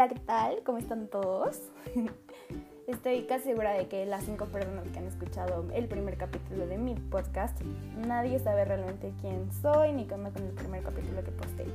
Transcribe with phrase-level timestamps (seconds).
[0.00, 0.62] Hola, ¿qué tal?
[0.64, 1.60] ¿Cómo están todos?
[2.86, 6.78] Estoy casi segura de que las cinco personas que han escuchado el primer capítulo de
[6.78, 7.60] mi podcast,
[7.98, 11.66] nadie sabe realmente quién soy ni qué con el primer capítulo que posté.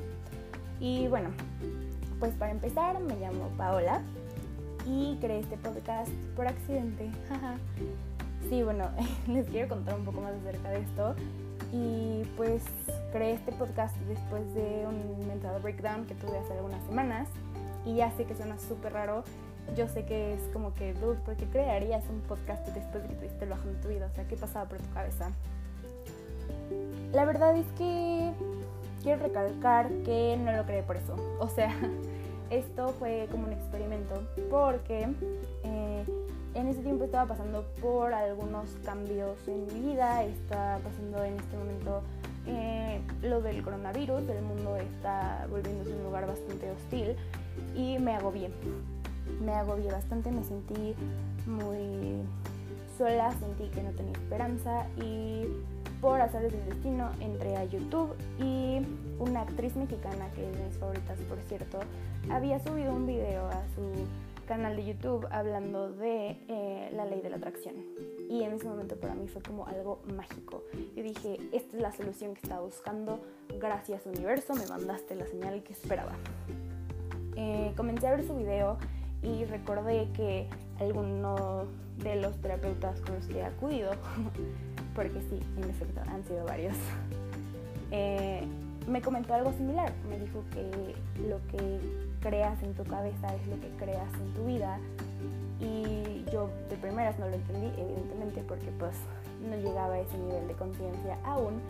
[0.79, 1.29] Y bueno,
[2.19, 4.01] pues para empezar, me llamo Paola
[4.87, 7.11] y creé este podcast por accidente.
[8.49, 8.89] sí, bueno,
[9.27, 11.15] les quiero contar un poco más acerca de esto.
[11.71, 12.63] Y pues
[13.11, 17.29] creé este podcast después de un mental breakdown que tuve hace algunas semanas.
[17.85, 19.23] Y ya sé que suena súper raro.
[19.75, 23.15] Yo sé que es como que, dude, ¿por qué crearías un podcast después de que
[23.15, 24.09] tuviste el bajón de tu vida?
[24.11, 25.31] O sea, ¿qué pasaba por tu cabeza?
[27.13, 28.31] La verdad es que
[29.01, 31.15] quiero recalcar que no lo creé por eso.
[31.39, 31.75] O sea,
[32.49, 35.07] esto fue como un experimento porque
[35.63, 36.05] eh,
[36.53, 41.57] en ese tiempo estaba pasando por algunos cambios en mi vida, está pasando en este
[41.57, 42.01] momento
[42.47, 47.15] eh, lo del coronavirus, el mundo está volviéndose un lugar bastante hostil
[47.75, 48.49] y me agobié.
[49.43, 50.95] Me agobié bastante, me sentí
[51.47, 52.21] muy
[52.97, 55.45] sola, sentí que no tenía esperanza y
[56.01, 58.85] por hacer del destino entré a YouTube y
[59.19, 61.79] una actriz mexicana que es de mis favoritas por cierto
[62.29, 63.81] había subido un video a su
[64.45, 67.75] canal de YouTube hablando de eh, la ley de la atracción.
[68.29, 70.63] Y en ese momento para mí fue como algo mágico.
[70.95, 73.19] Yo dije, esta es la solución que estaba buscando.
[73.59, 76.13] Gracias universo, me mandaste la señal que esperaba.
[77.35, 78.77] Eh, comencé a ver su video
[79.21, 80.47] y recordé que
[80.79, 81.65] alguno
[81.97, 83.91] de los terapeutas con los que he acudido,
[84.95, 86.75] porque sí, en efecto, han sido varios,
[87.91, 88.43] eh,
[88.87, 89.91] me comentó algo similar.
[90.09, 90.95] Me dijo que
[91.27, 91.79] lo que
[92.25, 94.79] creas en tu cabeza es lo que creas en tu vida.
[95.59, 98.95] Y yo de primeras no lo entendí, evidentemente, porque pues
[99.47, 101.61] no llegaba a ese nivel de conciencia aún.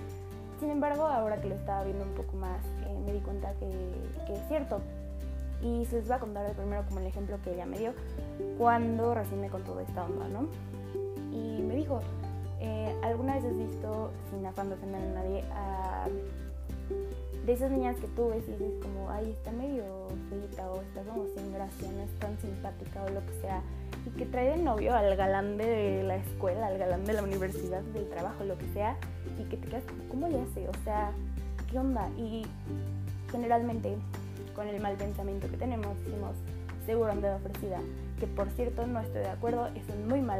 [0.60, 4.34] Sin embargo, ahora que lo estaba viendo un poco más, eh, me di cuenta que,
[4.34, 4.80] es cierto.
[5.62, 7.94] Y se les va a contar de primero como el ejemplo que ella me dio
[8.58, 10.48] cuando recién me contó de esta onda, ¿no?
[11.32, 12.00] Y me dijo,
[12.62, 16.08] eh, ¿alguna vez has visto, sin afán de ofender a nadie, a
[17.46, 19.84] de esas niñas que tú ves y dices como, ay, está medio
[20.30, 23.62] feita o está como sin gracia, no es tan simpática o lo que sea,
[24.06, 27.82] y que trae de novio al galán de la escuela, al galán de la universidad,
[27.82, 28.98] del trabajo, lo que sea,
[29.40, 30.68] y que te quedas como, ¿cómo le hace?
[30.68, 31.12] O sea,
[31.70, 32.10] ¿qué onda?
[32.18, 32.46] Y
[33.32, 33.96] generalmente
[34.56, 36.32] con el mal pensamiento que tenemos decimos,
[36.86, 37.80] seguro anda ofrecida,
[38.20, 40.40] que por cierto no estoy de acuerdo, es un muy mal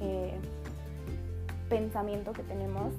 [0.00, 0.34] eh,
[1.68, 2.92] pensamiento que tenemos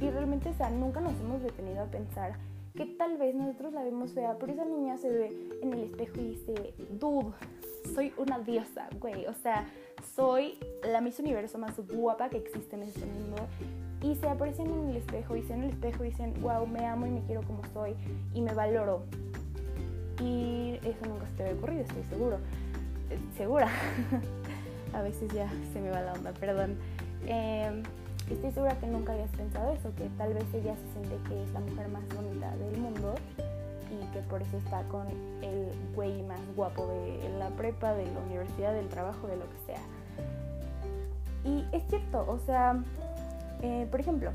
[0.00, 2.32] y realmente, o sea, nunca nos hemos detenido a pensar
[2.78, 6.20] que tal vez nosotros la vemos fea, pero esa niña se ve en el espejo
[6.20, 7.32] y dice, dude,
[7.92, 9.66] soy una diosa, güey, o sea,
[10.14, 13.36] soy la Miss Universo más guapa que existe en este mundo.
[14.00, 16.86] Y se aprecian en el espejo y se en el espejo y dicen, wow, me
[16.86, 17.96] amo y me quiero como soy
[18.32, 19.02] y me valoro.
[20.22, 22.36] Y eso nunca se te había ocurrido, estoy seguro.
[23.10, 23.68] Eh, segura.
[24.94, 26.76] A veces ya se me va la onda, perdón.
[27.26, 27.82] Eh,
[28.34, 31.52] estoy segura que nunca habías pensado eso, que tal vez ella se siente que es
[31.52, 33.14] la mujer más bonita del mundo
[33.90, 35.06] y que por eso está con
[35.42, 39.58] el güey más guapo de la prepa, de la universidad, del trabajo, de lo que
[39.66, 39.80] sea.
[41.44, 42.82] Y es cierto, o sea,
[43.62, 44.30] eh, por ejemplo,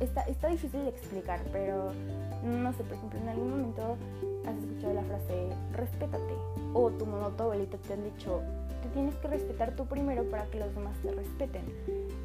[0.00, 1.92] está, está difícil de explicar, pero
[2.42, 3.96] no sé, por ejemplo, en algún momento
[4.46, 6.34] has escuchado la frase respétate
[6.74, 8.42] o tu mamá o abuelita te han dicho
[8.88, 11.64] tienes que respetar tú primero para que los demás te respeten.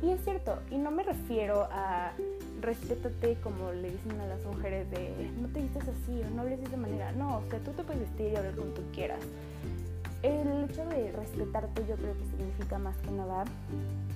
[0.02, 2.14] Y es cierto, y no me refiero a
[2.62, 6.60] respétate como le dicen a las mujeres de no te vistas así o no hables
[6.60, 7.12] de esa manera.
[7.14, 9.20] No, o sea, tú te puedes vestir y hablar como tú quieras.
[10.22, 13.46] El hecho de respetarte yo creo que significa más que nada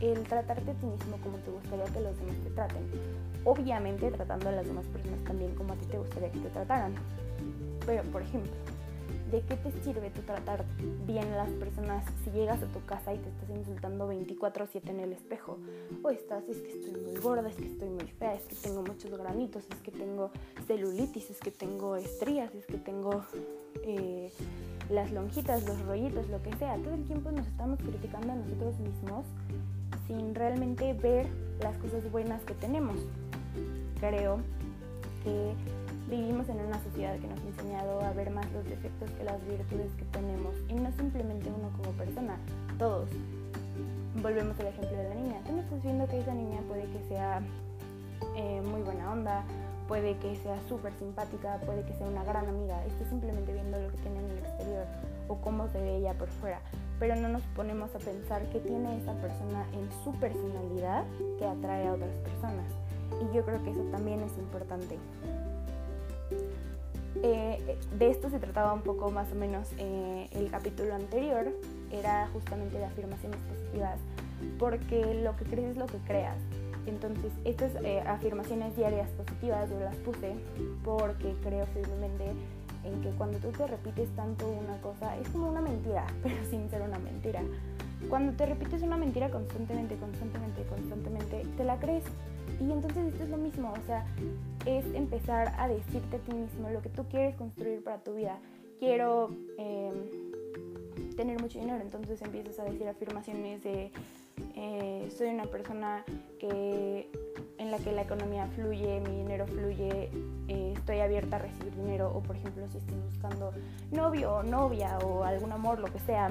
[0.01, 2.83] el tratarte a ti mismo como te gustaría que los demás te traten.
[3.45, 6.93] Obviamente tratando a las demás personas también como a ti te gustaría que te trataran.
[7.85, 8.51] Pero, por ejemplo,
[9.31, 10.65] ¿de qué te sirve tú tratar
[11.05, 14.99] bien a las personas si llegas a tu casa y te estás insultando 24/7 en
[14.99, 15.57] el espejo?
[16.03, 18.81] O estás, es que estoy muy gorda, es que estoy muy fea, es que tengo
[18.81, 20.31] muchos granitos, es que tengo
[20.67, 23.23] celulitis, es que tengo estrías, es que tengo
[23.83, 24.31] eh,
[24.89, 26.77] las lonjitas, los rollitos, lo que sea.
[26.77, 29.25] Todo el tiempo nos estamos criticando a nosotros mismos
[30.07, 31.27] sin realmente ver
[31.61, 32.97] las cosas buenas que tenemos.
[33.99, 34.39] Creo
[35.23, 35.53] que
[36.13, 39.43] Vivimos en una sociedad que nos ha enseñado a ver más los defectos que las
[39.47, 42.37] virtudes que tenemos y no simplemente uno como persona,
[42.77, 43.09] todos.
[44.21, 45.41] Volvemos al ejemplo de la niña.
[45.43, 47.41] Tú no estás viendo que esa niña puede que sea
[48.35, 49.43] eh, muy buena onda,
[49.87, 52.85] puede que sea súper simpática, puede que sea una gran amiga.
[52.85, 54.85] Estás simplemente viendo lo que tiene en el exterior
[55.27, 56.61] o cómo se ve ella por fuera.
[56.99, 61.05] Pero no nos ponemos a pensar qué tiene esa persona en su personalidad
[61.39, 62.69] que atrae a otras personas.
[63.19, 64.99] Y yo creo que eso también es importante.
[67.25, 71.53] Eh, de esto se trataba un poco más o menos eh, el capítulo anterior,
[71.89, 73.97] era justamente de afirmaciones positivas,
[74.59, 76.37] porque lo que crees es lo que creas.
[76.85, 80.35] Entonces, estas eh, afirmaciones diarias positivas yo las puse
[80.83, 82.25] porque creo firmemente
[82.83, 86.69] en que cuando tú te repites tanto una cosa, es como una mentira, pero sin
[86.69, 87.41] ser una mentira.
[88.09, 92.03] Cuando te repites una mentira constantemente, constantemente, constantemente, te la crees.
[92.59, 94.05] Y entonces esto es lo mismo, o sea,
[94.65, 98.39] es empezar a decirte a ti mismo lo que tú quieres construir para tu vida.
[98.79, 103.91] Quiero em, tener mucho dinero, entonces empiezas a decir afirmaciones de
[104.55, 106.03] eh, soy una persona
[106.39, 107.09] que
[107.57, 110.09] en la que la economía fluye, mi dinero fluye,
[110.47, 113.51] eh, estoy abierta a recibir dinero o por ejemplo si estoy buscando
[113.91, 116.29] novio o novia o algún amor, lo que sea,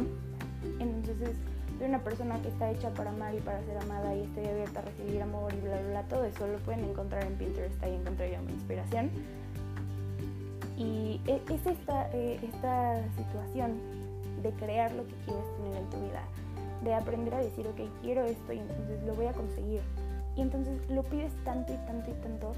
[0.79, 1.37] entonces
[1.83, 4.79] soy una persona que está hecha para amar y para ser amada y estoy abierta
[4.79, 7.97] a recibir amor y bla bla bla, todo eso lo pueden encontrar en Pinterest, ahí
[7.97, 9.11] encontraría mi inspiración.
[10.79, 13.81] Y e, es esta, eh, esta situación
[14.45, 16.23] de crear lo que quieres tener en tu vida,
[16.85, 19.81] de aprender a decir, ok, quiero esto y entonces lo voy a conseguir
[20.37, 22.53] y entonces lo pides tanto y tanto y tanto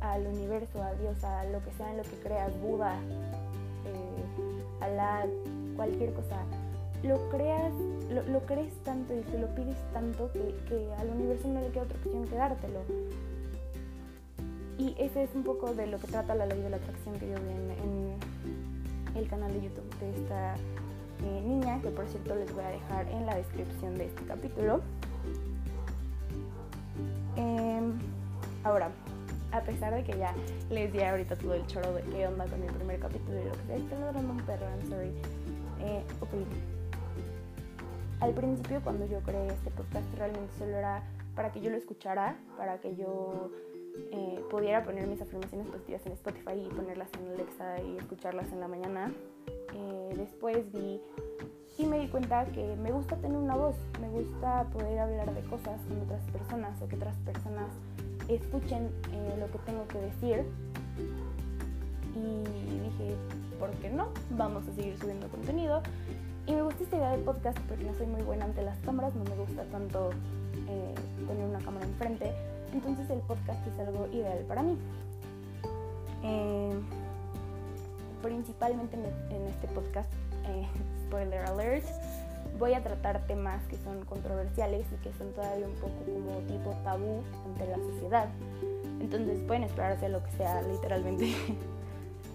[0.00, 2.94] al universo, a Dios, a lo que sea en lo que creas, Buda,
[3.86, 5.26] eh, Alá,
[5.74, 6.36] cualquier cosa.
[7.02, 7.72] Lo creas,
[8.10, 11.98] lo, crees tanto y se lo pides tanto que, al universo no le queda otra
[11.98, 12.80] opción que dártelo.
[14.78, 17.28] Y ese es un poco de lo que trata la ley de la atracción que
[17.28, 18.18] yo vi en,
[19.16, 23.08] el canal de YouTube de esta eh, niña, que por cierto les voy a dejar
[23.08, 24.80] en la descripción de este capítulo.
[27.36, 27.98] Em,
[28.62, 28.90] ahora,
[29.52, 30.34] a pesar de que ya
[30.70, 33.52] les di ahorita todo el choro de qué onda con el primer capítulo y lo
[33.52, 35.12] que sea, está ladrando un perro, I'm sorry.
[35.80, 36.02] Eh.
[38.20, 41.02] Al principio, cuando yo creé este podcast, realmente solo era
[41.36, 43.50] para que yo lo escuchara, para que yo
[44.10, 48.60] eh, pudiera poner mis afirmaciones positivas en Spotify y ponerlas en Alexa y escucharlas en
[48.60, 49.12] la mañana.
[49.72, 51.00] Eh, después vi
[51.78, 55.42] y me di cuenta que me gusta tener una voz, me gusta poder hablar de
[55.42, 57.70] cosas con otras personas o que otras personas
[58.26, 60.44] escuchen eh, lo que tengo que decir.
[62.16, 63.14] Y dije,
[63.60, 64.08] ¿por qué no?
[64.30, 65.82] Vamos a seguir subiendo contenido.
[66.48, 69.14] Y me gusta esta idea de podcast porque no soy muy buena ante las cámaras,
[69.14, 70.10] no me gusta tanto
[70.66, 70.94] eh,
[71.26, 72.32] tener una cámara enfrente.
[72.72, 74.78] Entonces el podcast es algo ideal para mí.
[76.24, 76.72] Eh,
[78.22, 80.10] principalmente en este podcast
[81.06, 81.84] spoiler alert,
[82.58, 86.70] voy a tratar temas que son controversiales y que son todavía un poco como tipo
[86.82, 88.28] tabú ante la sociedad.
[89.00, 91.26] Entonces pueden esperarse lo que sea, literalmente.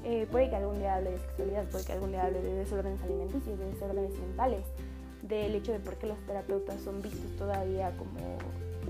[0.03, 3.01] Eh, puede que algún día hable de sexualidad, puede que algún día hable de desórdenes
[3.03, 4.65] alimenticios, de desórdenes mentales,
[5.21, 8.37] del hecho de por qué los terapeutas son vistos todavía como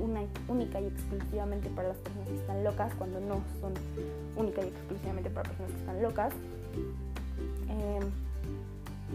[0.04, 3.74] una única y exclusivamente para las personas que están locas, cuando no son
[4.36, 6.34] única y exclusivamente para personas que están locas.
[7.70, 8.00] Eh,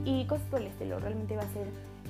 [0.05, 1.01] y cosas por el estilo.
[1.01, 1.67] Realmente va a ser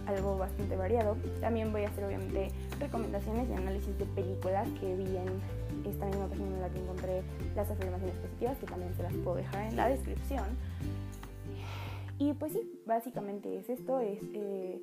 [0.07, 1.17] algo bastante variado.
[1.41, 6.27] También voy a hacer obviamente recomendaciones y análisis de películas que vi en esta misma
[6.27, 7.23] página en la que encontré
[7.55, 10.45] las afirmaciones positivas, que también se las puedo dejar en la descripción.
[12.19, 14.81] Y pues sí, básicamente es esto, es eh,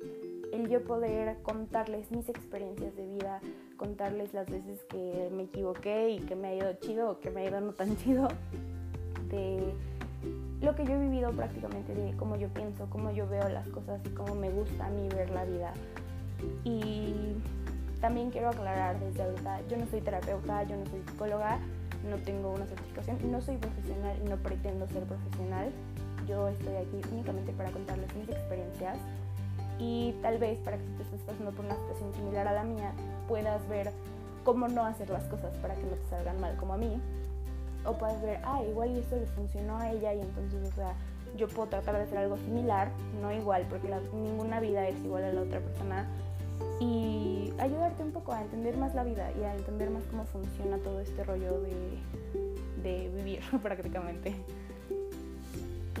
[0.52, 3.40] el yo poder contarles mis experiencias de vida,
[3.76, 7.42] contarles las veces que me equivoqué y que me ha ido chido o que me
[7.42, 8.28] ha ido no tan chido,
[9.28, 9.74] de
[10.62, 14.00] lo que yo he vivido prácticamente de cómo yo pienso, cómo yo veo las cosas
[14.06, 15.74] y cómo me gusta a mí ver la vida.
[16.64, 17.34] Y
[18.00, 21.58] también quiero aclarar desde ahorita, yo no soy terapeuta, yo no soy psicóloga,
[22.08, 25.70] no tengo una certificación, no soy profesional y no pretendo ser profesional.
[26.28, 28.98] Yo estoy aquí únicamente para contarles mis experiencias
[29.78, 32.64] y tal vez para que si te estás pasando por una situación similar a la
[32.64, 32.92] mía,
[33.28, 33.92] puedas ver
[34.44, 37.00] cómo no hacer las cosas para que no te salgan mal como a mí
[37.86, 40.94] o puedes ver, ah, igual esto le funcionó a ella y entonces, o sea,
[41.36, 45.32] yo puedo tratar de hacer algo similar, no igual, porque ninguna vida es igual a
[45.32, 46.06] la otra persona,
[46.80, 50.78] y ayudarte un poco a entender más la vida y a entender más cómo funciona
[50.78, 54.34] todo este rollo de, vivir prácticamente.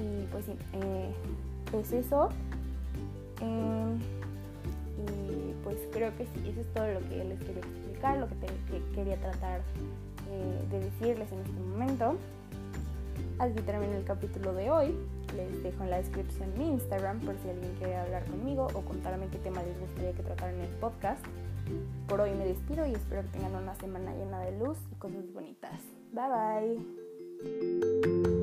[0.00, 1.12] Y pues sí, eh,
[1.72, 2.28] es eso.
[3.40, 3.98] Em,
[4.98, 8.34] y pues creo que sí, eso es todo lo que les quería explicar, lo que,
[8.36, 9.60] que quería tratar
[10.30, 12.16] eh, de decirles en este momento.
[13.38, 14.94] Así termina el capítulo de hoy.
[15.36, 19.28] Les dejo en la descripción mi Instagram por si alguien quiere hablar conmigo o contarme
[19.28, 21.24] qué tema les gustaría que tratara en el podcast.
[22.06, 25.32] Por hoy me despido y espero que tengan una semana llena de luz y cosas
[25.32, 25.80] bonitas.
[26.12, 26.78] Bye
[27.42, 28.35] bye.